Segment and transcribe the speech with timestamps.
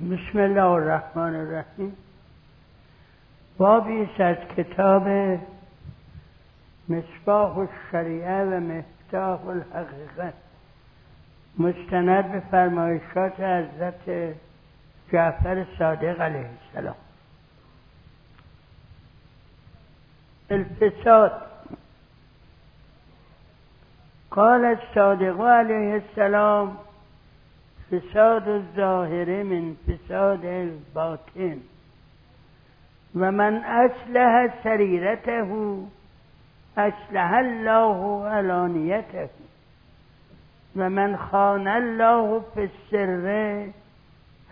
[0.00, 1.96] بسم الله الرحمن الرحیم.
[3.58, 5.08] بابی از کتاب
[6.88, 10.32] مصباح الشریعه و مفتاح الحقیقه.
[11.58, 14.34] مستند به فرمایشات حضرت
[15.12, 16.96] جعفر صادق علیه السلام.
[20.50, 21.32] الفساد.
[24.30, 26.76] قال الصادق علیه السلام
[27.90, 31.60] فساد الظاهر من فساد الباطن.
[33.14, 35.78] و من اصلح سریرته
[36.76, 39.30] اصلح الله علانیته
[40.76, 43.66] و من خان الله فی السر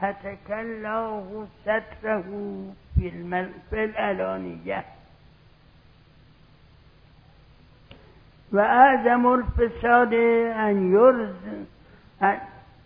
[0.00, 2.25] هتک الله ستره
[3.70, 4.84] فی العلانیه
[8.52, 10.14] و اعظم الفساد
[10.55, 11.66] ان یرز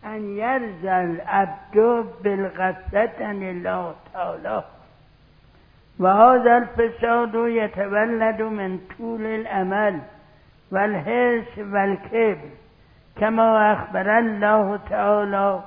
[0.04, 4.62] ان یرز العبد بالغفلت عن الله تعالی.
[6.00, 10.00] و هذا الفساد يتولد من طول الامل
[10.72, 12.48] والحرص والكبر
[13.20, 15.60] كما اخبر الله تعالى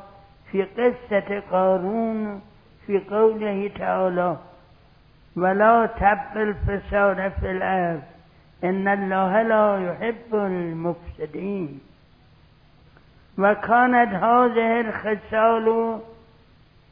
[0.51, 2.41] في قصة قارون
[2.87, 4.37] في قوله تعالى
[5.37, 8.01] ولا تبق الفساد في الارض
[8.63, 11.79] ان الله لا يحب المفسدين
[13.37, 15.99] وكانت هذه الخصال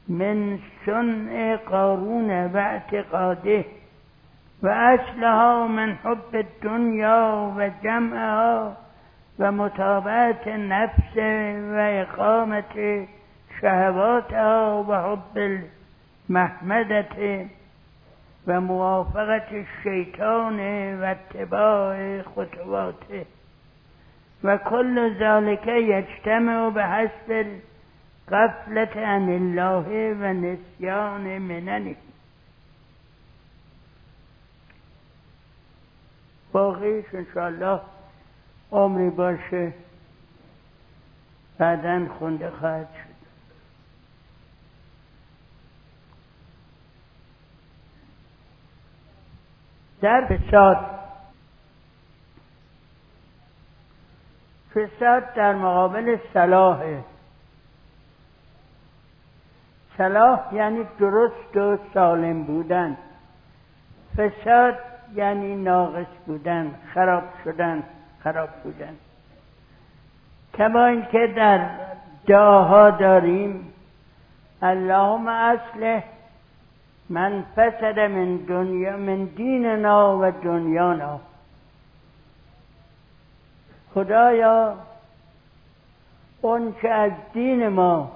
[0.07, 3.63] من صنع قارون واعتقاده
[4.63, 8.77] وأصلها من حب الدنيا وجمعها
[9.39, 11.17] ومتابعة النفس
[11.73, 13.07] وإقامة
[13.61, 15.61] شهواتها وحب
[16.29, 17.45] المحمدة
[18.47, 20.59] وموافقة الشيطان
[21.01, 23.25] واتباع خطواته
[24.43, 27.31] وكل ذلك يجتمع بحسب
[28.31, 31.95] الغفلة عن الله ونسيان مننه.
[36.53, 37.81] باقیش انشاءالله
[38.71, 39.73] عمری باشه
[41.59, 43.13] بعدا خونده خواهد شد.
[50.01, 51.02] در فساد
[54.75, 57.03] فساد در مقابل صلاحه.
[59.97, 62.97] صلاح یعنی درست و سالم بودن.
[64.17, 64.75] فساد
[65.15, 67.83] یعنی ناقص بودن خراب شدن
[68.23, 68.95] خراب بودن.
[70.57, 71.69] کما اینکه در
[72.27, 73.73] دعاها داریم
[74.61, 76.03] اللهم اصلح
[77.09, 81.19] من فسد من دنیا من دیننا و دنیانا
[83.93, 84.77] خدایا
[86.41, 88.11] اون که از دین ما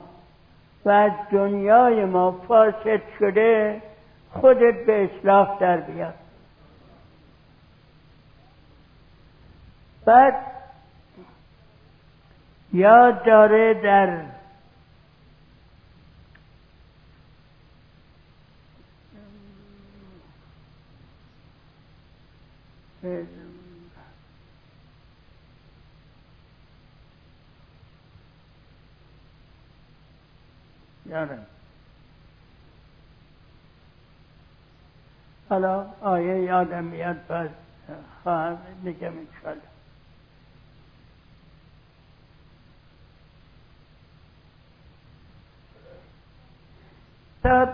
[0.86, 3.82] و از دنیای ما فاسد شده
[4.32, 6.14] خودت به اصلاح در بیاد.
[10.06, 10.34] بعد
[12.74, 14.20] یاد داره در
[31.10, 31.46] یادم.
[35.50, 37.50] حالا آیه یادم میاد بعد
[38.24, 39.62] خواهم میگم انشالله
[47.44, 47.68] تا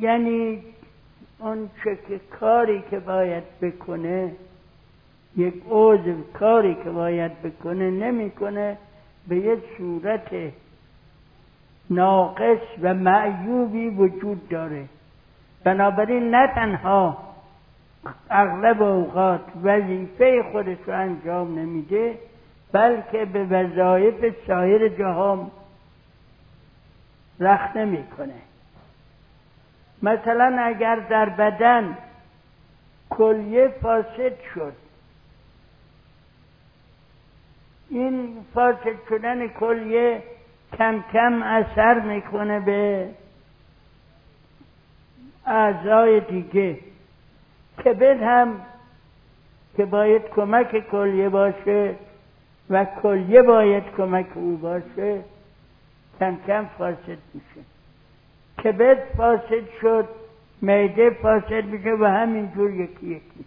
[0.00, 0.62] یعنی
[1.38, 4.32] اون چه که کاری که باید بکنه
[5.36, 8.78] یک عضو کاری که باید بکنه نمی‌کنه
[9.28, 10.52] به یک صورت
[11.90, 14.84] ناقص و معیوبی وجود داره.
[15.64, 17.18] بنابراین نه تنها
[18.30, 22.18] اغلب اوقات وظیفه خودش رو انجام نمیده
[22.72, 25.50] بلکه به وظایف سایر جهان
[27.40, 28.34] رخ نمی‌کنه.
[30.02, 31.96] مثلا اگر در بدن
[33.10, 34.72] کلیه فاسد شد
[37.90, 40.22] این فاسد شدن کلیه
[40.78, 43.08] کم کم اثر می‌کنه به
[45.46, 46.78] اعضای دیگه
[47.84, 48.60] کبد هم
[49.76, 51.94] که باید کمک کلیه باشه
[52.70, 55.20] و کلیه باید کمک او باشه
[56.20, 57.60] کم کم فاسد میشه.
[58.64, 60.08] کبد فاسد شد
[60.62, 63.44] میده فاسد میشه و همینجور یکی یکی.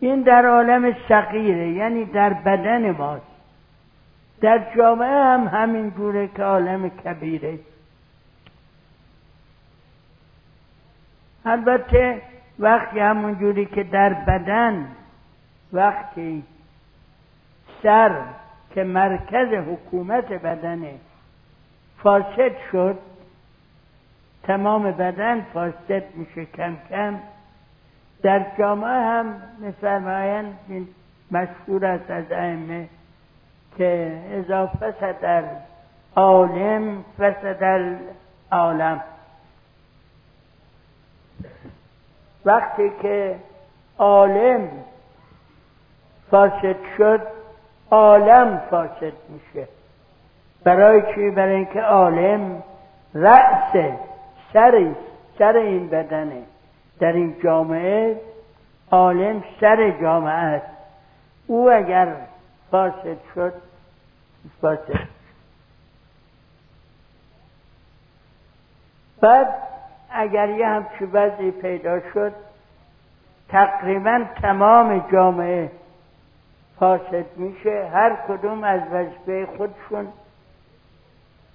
[0.00, 3.33] این در عالم صغیره یعنی در بدن ماست
[4.44, 7.58] در جامعه هم همین جوره که عالم کبیره.
[11.44, 12.22] البته
[12.58, 14.86] وقتی همون جوری که در بدن
[15.72, 16.42] وقتی
[17.82, 18.22] سر
[18.74, 20.94] که مرکز حکومت بدنه
[22.02, 22.98] فاسد شد
[24.42, 27.18] تمام بدن فاسد میشه کم کم.
[28.22, 30.58] در جامعه هم میفرمایند
[31.30, 32.88] مشهور است از ائمه
[33.78, 35.44] که اذا فسد
[36.16, 37.62] عالم فسد
[38.50, 39.00] العالم
[42.44, 43.36] وقتی که
[43.98, 44.68] عالم
[46.30, 47.20] فاسد شد
[47.90, 49.68] عالم فاسد میشه.
[50.64, 52.62] برای چی؟ برای اینکه عالم
[53.14, 53.72] رأس
[54.52, 54.86] سر
[55.38, 56.42] سر این بدنه.
[57.00, 58.20] در این جامعه
[58.90, 60.66] عالم سر جامعه است.
[61.46, 62.08] او اگر
[62.74, 63.52] فاسد شد.
[64.60, 65.08] فاسد
[69.20, 69.54] بعد
[70.10, 72.32] اگر یه همچی وضعی پیدا شد
[73.48, 75.70] تقریبا تمام جامعه
[76.78, 77.90] فاسد میشه.
[77.92, 80.08] هر کدوم از وظیفه خودشون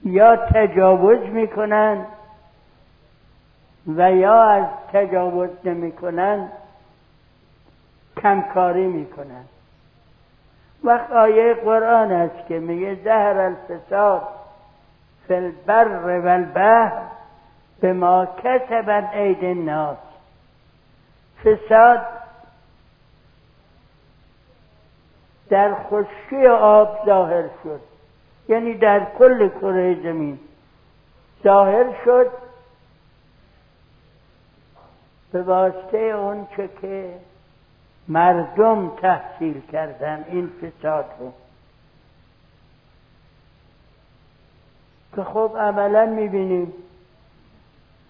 [0.04, 2.06] یا تجاوز می‌کنن
[3.88, 6.52] و یا از تجاوز نمی‌کنن
[8.18, 9.46] کمکاری می‌کنن.
[10.90, 14.28] وقت آیه قرآن است که میگه زهر الفساد
[15.28, 17.02] فی البر و البحر
[17.80, 19.98] به ما کسبت عید الناس.
[21.44, 22.02] فساد
[25.50, 27.82] در خشکی آب ظاهر شد.
[28.48, 30.40] یعنی در کل کره زمین.
[31.44, 32.32] ظاهر شد
[35.32, 37.14] به واسطه اون چه که
[38.10, 41.34] مردم تحصیل کردن این فساد رو
[45.16, 46.74] که خب عملا می‌بینیم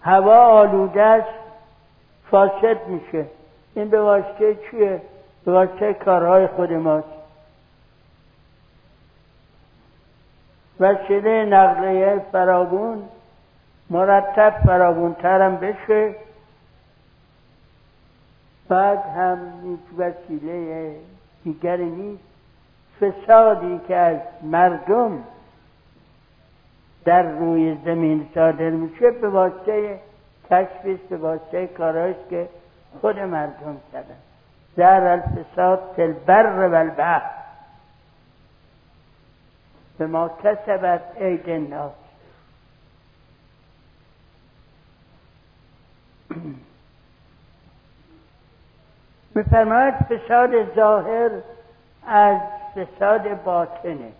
[0.02, 1.28] هوا آلوده است
[2.30, 3.26] فاسد میشه.
[3.74, 5.02] این به واسطه چیه؟
[5.44, 7.08] به واسطه کارهای خود ماست.
[10.80, 13.02] وسیله نقلیه فرابون
[13.90, 16.14] مرتب فرابون ترم بشه.
[18.70, 20.94] بعد هم هیچ وسیله
[21.44, 22.22] دیگری نیست.
[23.00, 25.24] فسادی که از مردم
[27.04, 30.00] در روی زمین صادر میشه به واسطه
[30.50, 32.48] کشفیست به واسطه کارهایست که
[33.00, 34.16] خود مردم کردن.
[34.76, 37.30] در الفساد تلبر و البحر.
[39.98, 41.92] به ما کسبت عید الناس
[49.34, 51.30] میفرماید فساد ظاهر
[52.06, 52.40] از
[52.74, 54.12] فساد باطنه.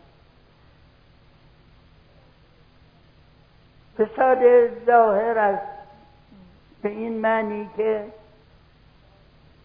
[3.98, 4.38] فساد
[4.86, 5.58] ظاهر از
[6.82, 8.04] به این معنی که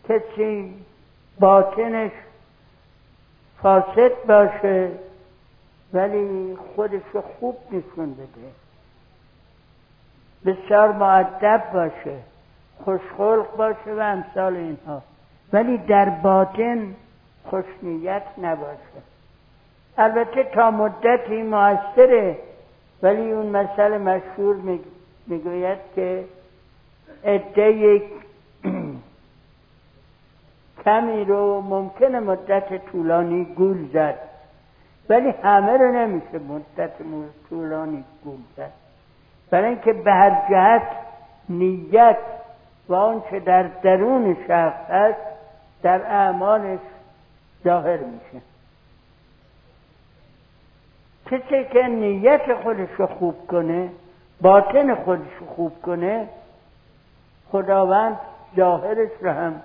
[0.10, 0.86] کسی
[1.40, 2.12] باطنش
[3.62, 4.92] فاسد باشه
[5.94, 7.02] ولی خودش
[7.40, 8.52] خوب نشون بده.
[10.46, 12.20] بسیار معدب باشه
[12.84, 15.02] خوشخلق باشه و امثال اینها.
[15.56, 16.96] ولی در باطن
[17.44, 19.02] خوشنیت نباشه.
[19.98, 22.38] البته تا مدتی موثره
[23.04, 24.56] ولی اون مسئله مشهور
[25.28, 26.24] می‌گوید که
[27.26, 28.02] عده
[30.86, 34.20] کمی رو ممکنه مدت طولانی گول زد.
[35.10, 36.92] ولی همه رو نمیشه مدت
[37.50, 38.72] طولانی گول زد.
[39.50, 40.88] برای اینکه به هر جهت
[41.50, 42.18] نیت
[42.90, 45.35] و آنچه در درون شخص هست
[45.86, 46.80] در اعمالش
[47.64, 48.46] ظاهر میشه.
[51.26, 53.90] کسی که نیت خودش رو خوب کنه
[54.42, 56.30] باطن خودش رو خوب کنه
[57.52, 58.20] خداوند
[58.56, 59.62] ظاهرش رو هم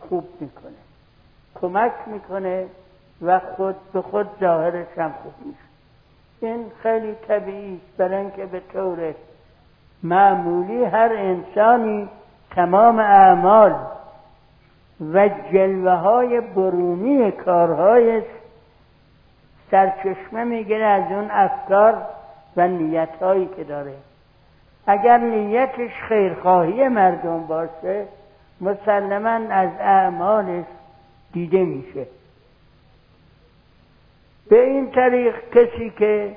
[0.00, 0.72] خوب می‌کنه
[1.54, 2.66] کمک می‌کنه
[3.22, 5.58] و خود به خود ظاهرش هم خوب میشه.
[6.40, 9.14] این خیلی طبیعی است برای اینکه به طور
[10.02, 12.08] معمولی هر انسانی
[12.50, 13.74] تمام اعمال
[15.14, 18.24] و جلوه های برونی کارهایش
[19.70, 22.02] سرچشمه می‌گیره از اون افکار
[22.56, 23.94] و نیت هایی که داره.
[24.86, 28.06] اگر نیتش خیرخواهی مردم باشه
[28.60, 30.64] مسلما از اعمالش
[31.32, 32.06] دیده میشه.
[34.50, 36.36] به این طریق کسی که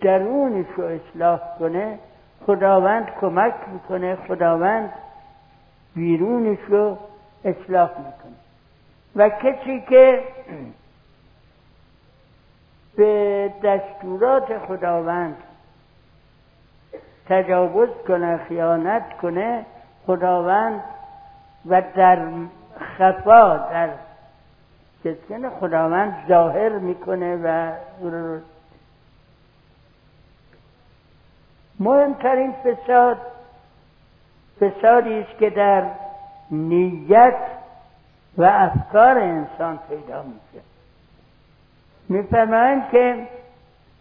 [0.00, 1.98] درونش رو اصلاح کنه
[2.46, 4.92] خداوند کمک می‌کنه خداوند
[5.94, 6.98] بیرونش رو
[7.44, 8.36] اصلاح می‌کنه.
[9.16, 10.22] و کسی که
[12.96, 15.36] به دستورات خداوند
[17.28, 19.66] تجاوز کنه خیانت کنه
[20.06, 20.82] خداوند
[21.66, 22.28] و در
[22.98, 23.90] خفا در
[25.04, 27.72] کسکن خداوند ظاهر می‌کنه و
[31.80, 33.16] مهمترین فساد
[34.60, 35.84] فسادی است که در
[36.50, 37.36] نیت
[38.38, 40.64] و افکار انسان پیدا میشه.
[42.08, 43.26] میفرمایند که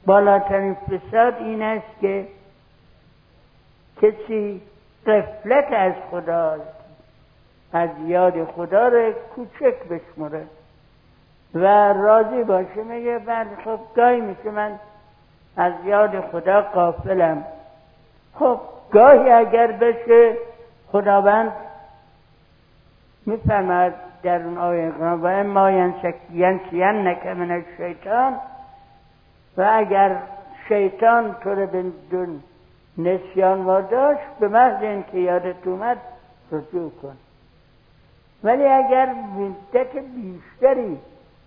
[0.05, 2.27] بالاترین فساد این است که
[4.01, 4.61] کسی
[5.07, 6.57] قفلت از خدا
[7.73, 10.45] از یاد خدا رو کوچک بشمره
[11.55, 14.79] و راضی باشه میگه بعد خب گاهی میشه من
[15.57, 17.45] از یاد خدا قافلم
[18.35, 18.59] خب
[18.91, 20.37] گاهی اگر بشه
[20.91, 21.51] خداوند
[23.29, 23.93] میفرماد
[24.23, 25.71] در اون آیه و اما
[26.33, 28.33] ینسین نکه من شیطان
[29.57, 30.17] و اگر
[30.67, 31.83] شیطان تو رو به
[32.97, 35.97] نسیان واداشت به محض اینکه یادت اومد
[36.51, 37.17] رجوع کن.
[38.43, 40.97] ولی اگر مدت بیشتری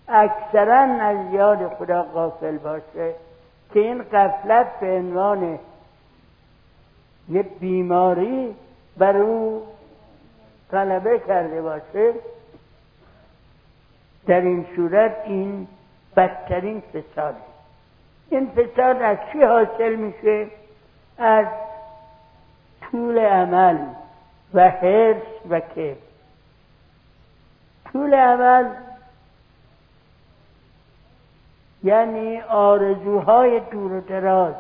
[0.09, 3.15] اکثرا از یاد خدا غافل باشه
[3.75, 5.59] که این قفلت به عنوان
[7.29, 8.55] یه بیماری
[8.99, 9.63] بر او
[10.73, 12.13] غلبه کرده باشه
[14.27, 15.69] در این صورت این
[16.17, 17.37] بدترین فساد
[18.33, 20.47] این فساد از چی حاصل میشه؟
[21.19, 21.47] از
[22.81, 23.79] طول عمل
[24.55, 25.97] و حرس و کیف.
[27.93, 28.69] طول عمل
[31.83, 34.55] یعنی آرزوهای دور و دراز.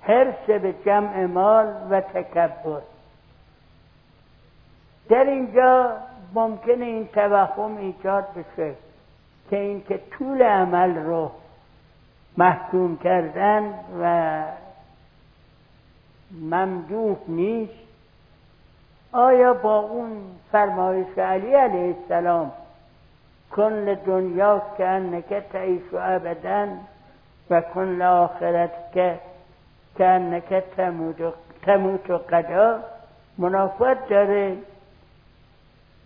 [0.00, 2.80] حرس به جمع مال و تکبر.
[5.08, 5.96] در اینجا
[6.34, 8.74] ممکنه این توهم ایجاد بشه
[9.50, 11.30] که اینکه طول عمل رو
[12.36, 14.42] محکوم کردن و
[16.40, 17.86] ممدوح نیست.
[19.12, 20.16] آیا با اون
[20.52, 22.52] فرمایش علی علیه السلام
[23.50, 26.68] کن دنیا که انک تعیش و ابدا
[27.50, 29.18] و کن آخرت که
[29.98, 30.64] که انک
[31.62, 32.80] تموت و قدا؟
[33.38, 34.56] منافت داره.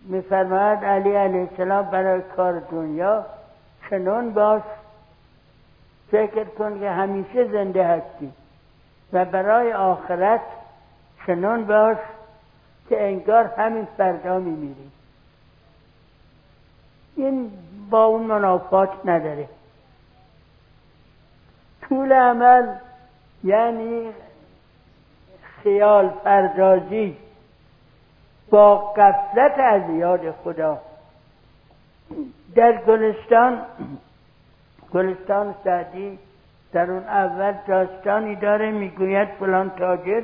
[0.01, 3.25] میفرماید علی علیه السلام برای کار دنیا
[3.89, 4.61] چنون باش
[6.11, 8.31] فکر کن که همیشه زنده هستی
[9.13, 10.41] و برای آخرت
[11.27, 11.97] چنون باش
[12.89, 14.91] که انگار همین فردا میمیری
[17.15, 17.51] این
[17.89, 19.49] با اون منافات نداره.
[21.81, 22.67] طول عمل
[23.43, 24.09] یعنی
[25.63, 27.17] خیال پردازی.
[28.51, 30.79] با قفلت از یاد خدا.
[32.55, 33.65] در گلستان
[34.93, 36.19] گلستان سعدی
[36.71, 40.23] در اون اول داستانی داره می‌گوید فلان تاجر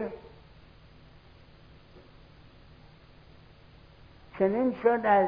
[4.39, 5.27] چنین شد از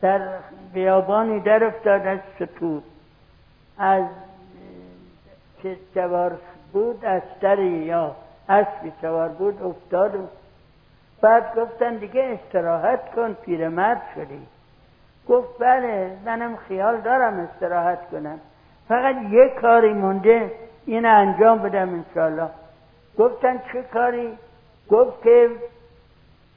[0.00, 0.28] در
[0.72, 2.82] بیابانی در افتاد از ستور.
[3.78, 4.04] از
[5.62, 6.38] که سوار
[6.72, 7.22] بود از
[7.58, 8.16] یا
[8.48, 10.28] اسبی سوار بود افتاد
[11.22, 14.46] بعد گفتن دیگه استراحت کن پیرمرد شدی.
[15.28, 18.40] گفت بله منم خیال دارم استراحت کنم.
[18.88, 20.52] فقط یه کاری مونده
[20.86, 22.48] این انجام بدم انشالله
[23.18, 24.38] گفتن چه کاری؟
[24.90, 25.50] گفت که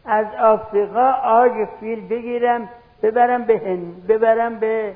[0.05, 2.69] از آفریقا آج فیل بگیرم
[3.03, 4.93] ببرم به هند ببرم به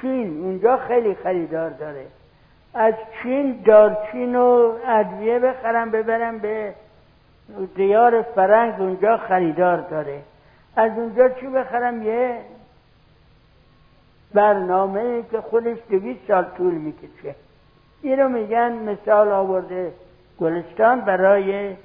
[0.00, 0.40] چین.
[0.44, 2.06] اونجا خیلی خریدار داره.
[2.74, 6.74] از چین دارچین و ادویه بخرم ببرم به
[7.76, 10.22] دیار فرنگ اونجا خریدار داره.
[10.76, 12.38] از اونجا چی بخرم یه
[14.34, 17.34] برنامه که خودش دویست سال طول می‌کشه.
[18.02, 19.92] اینو میگن مثال آورده
[20.40, 21.76] گلستان برای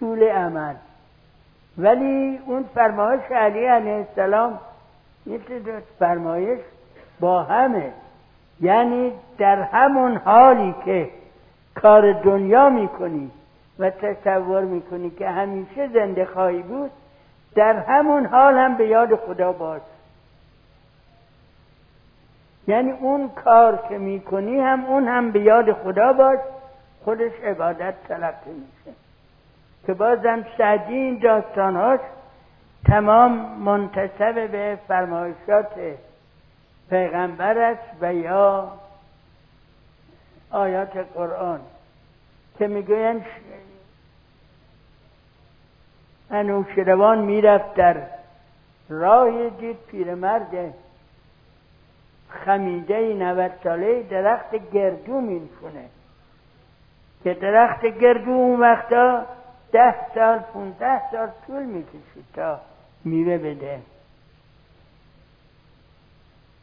[0.00, 0.74] طول عمل.
[1.78, 4.58] ولی اون فرمایش علی علیه السلام
[5.26, 6.58] مثل فرمایش
[7.20, 7.92] با همه.
[8.60, 11.10] یعنی در همون حالی که
[11.74, 13.30] کار دنیا می‌کنی
[13.78, 16.90] و تصور می‌کنی که همیشه زنده خواهی بود
[17.54, 19.82] در همون حال هم به یاد خدا باش.
[22.66, 26.38] یعنی اون کار که می‌کنی هم اون هم به یاد خدا باش
[27.04, 28.96] خودش عبادت تلقی میشه.
[29.86, 32.00] که بازم سعدی این داستانهاش
[32.86, 35.70] تمام منتصب به فرمایشات
[36.90, 38.72] پیغمبر است و یا
[40.50, 41.60] آیات قرآن
[42.58, 43.24] که می‌گویند
[46.30, 47.96] انوشروان می‌رفت در
[48.88, 50.74] راه دید پیرمرد
[52.28, 55.84] خمیده 90 ساله درخت گردو میشونه
[57.24, 59.26] که درخت گردو اون وقتا
[59.72, 62.60] ده سال پونده سال طول می‌کشید تا
[63.04, 63.78] میوه بده.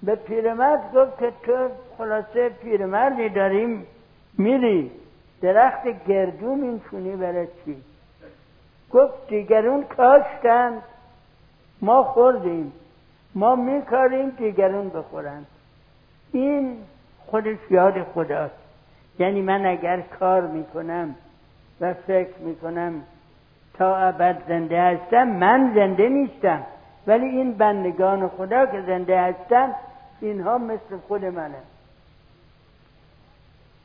[0.03, 3.88] به پیرمرد گفت که تو خلاصه پیرمردی داریم
[4.38, 4.91] میری.
[5.41, 7.77] درخت گردو میشونی برای چی؟
[8.91, 10.81] گفت دیگرون کاشتند
[11.81, 12.73] ما خوردیم.
[13.35, 15.45] ما میکاریم دیگرون بخورند
[16.31, 16.77] این
[17.25, 18.55] خودش یاد خداست.
[19.19, 21.15] یعنی من اگر کار می‌کنم
[21.81, 23.01] و فکر می‌کنم
[23.73, 26.63] تا ابد زنده هستم من زنده نیستم.
[27.07, 29.75] ولی این بندگان خدا که زنده هستن
[30.21, 31.57] اینها مثل خود منه.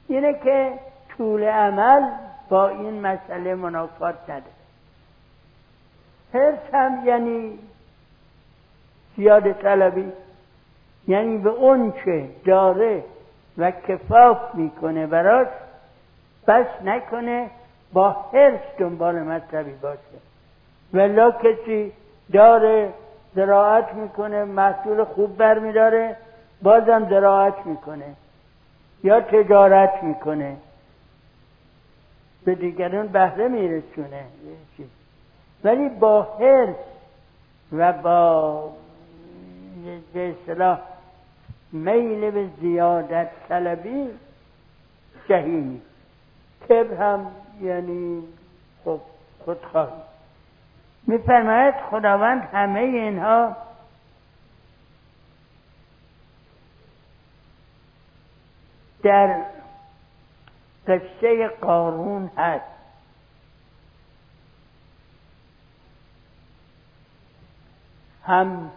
[0.08, 0.72] اینه که
[1.16, 2.10] طول عمل
[2.48, 4.59] با این مسئله منافات نده.
[6.32, 7.58] حرس هم یعنی
[9.16, 10.12] زیاد طلبی
[11.08, 13.04] یعنی به اون چه داره
[13.58, 15.46] و کفاف می‌کنه براش
[16.46, 17.50] بس نکنه
[17.92, 20.20] با حرس دنبال مطلبی باشه.
[20.94, 21.92] ولا کسی
[22.32, 22.92] داره
[23.34, 26.16] زراعت می‌کنه محصول خوب برمیداره
[26.62, 28.14] بازم زراعت می‌کنه
[29.04, 30.56] یا تجارت می‌کنه.
[32.44, 34.24] به دیگران بهره میرسونه.
[35.64, 36.76] ولی با حرس
[37.72, 38.70] و با
[40.12, 40.78] به اصطلاح
[41.72, 44.10] میل به زیادت طلبی
[45.28, 45.80] جهیمی
[46.68, 47.26] کبر هم
[47.60, 48.22] یعنی
[48.84, 49.00] خب
[49.44, 49.92] خودخواهی.
[51.06, 53.56] میفرماید خداوند همه اینها
[59.02, 59.40] در
[60.88, 62.79] قصه قارون هست.
[68.30, 68.70] هم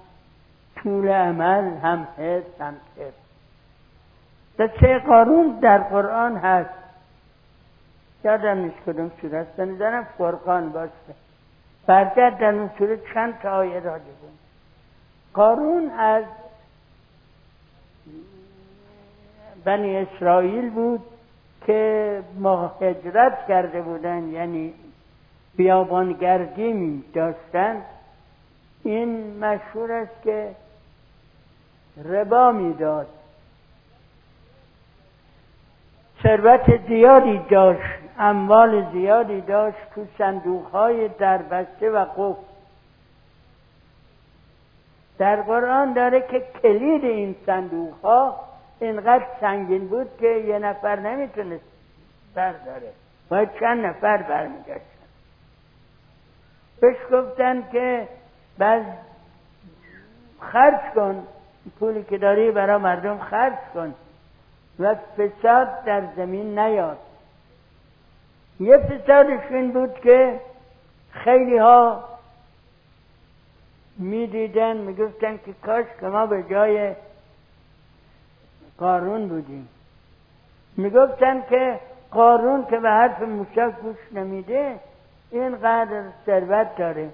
[0.75, 3.13] طول عمل هم حس هم حس
[4.59, 6.69] قصه قارون در قرآن هست.
[8.23, 9.55] یادم نیست کدوم سوره است.
[9.57, 11.15] بنظرم فرقان باشه.
[11.87, 14.39] برگرد در اون سوره چند تا آیه راجع بود
[15.33, 16.23] قارون از
[19.65, 21.01] بنی اسرائیل بود
[21.65, 24.73] که مهاجرت کرده بودن یعنی
[25.55, 27.81] بیابانگردی می داشتن.
[28.83, 30.55] این مشهور است که
[32.05, 33.07] ربا می‌داد.
[36.23, 42.41] ثروت زیادی داشت اموال زیادی داشت تو های دربسته و قفل.
[45.17, 48.39] در قرآن داره که کلید این صندوق ها
[48.79, 51.63] اینقدر سنگین بود که یه نفر نمی‌تونست
[52.35, 52.91] برداره.
[53.29, 54.81] باید چند نفر برمیگشتن.
[56.81, 58.07] بهش گفتن که
[58.57, 58.85] بعد
[60.39, 61.27] خرج کن.
[61.79, 63.93] پولی که داری برای مردم خرج کن.
[64.79, 66.97] و فساد در زمین نیاد.
[68.59, 70.39] یه فسادش این بود که
[71.11, 72.03] خیلی ها
[73.97, 76.95] می‌دیدن می‌گفتن که کاش که ما به جای
[78.77, 79.69] قارون بودیم
[80.77, 81.79] می‌گفتن که
[82.11, 84.79] قارون که به حرف موشک گوش نمیده
[85.31, 87.09] اینقدر ثروت داره.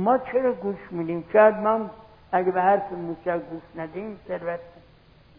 [0.00, 1.90] ما چرا گوش میدیم؟ شاید ما
[2.32, 4.60] اگه به حرف موسی گوش ندیم ثروت.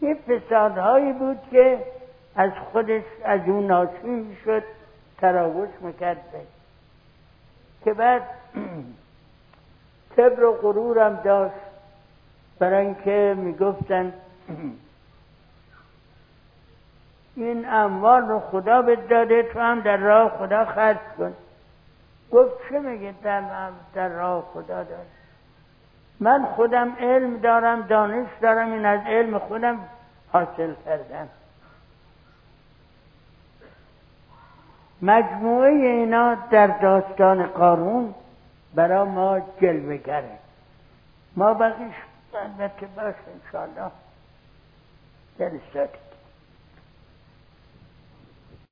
[0.00, 1.78] این فسادهایی بود که
[2.36, 4.62] از خودش از اون ناشی می‌شد
[5.18, 6.18] تراوش می‌کرد
[7.84, 8.22] که بعد
[10.16, 11.54] کبر و غرورم داشت.
[12.58, 14.12] برای اینکه می‌گفتن
[17.36, 21.34] این اموال رو خدا به داده تو هم در راه خدا خرج کن.
[22.32, 25.06] گفت چه میگه در, در راه خدا داره
[26.20, 29.78] من خودم علم دارم دانش دارم این از علم خودم
[30.32, 31.28] حاصل کردم.
[35.02, 38.14] مجموعه اینا در داستان قارون
[38.74, 40.38] برا ما جلوه گره
[41.36, 41.94] ما بقیش
[42.34, 43.90] البته باش انشاءالله.
[45.38, 46.11] جلساتی